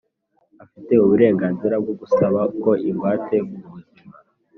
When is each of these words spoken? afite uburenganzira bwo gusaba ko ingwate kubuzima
afite 0.63 0.93
uburenganzira 1.03 1.75
bwo 1.83 1.93
gusaba 2.01 2.41
ko 2.61 2.71
ingwate 2.89 3.37
kubuzima 3.59 4.15